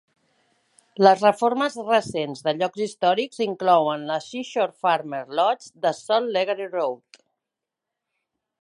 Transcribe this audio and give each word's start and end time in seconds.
Les 1.07 1.19
reformes 1.25 1.75
recents 1.89 2.41
de 2.47 2.53
llocs 2.61 2.85
històrics 2.85 3.43
inclouen 3.47 4.09
la 4.13 4.19
Seashore 4.31 4.75
Farmer's 4.87 5.33
Lodge 5.43 5.85
de 5.87 5.95
Sol 6.03 6.33
Legare 6.39 6.71
Road. 6.75 7.25